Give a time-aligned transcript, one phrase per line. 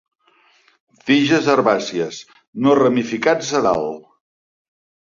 [1.09, 2.23] Tiges herbàcies;
[2.65, 4.05] no ramificats a dalt.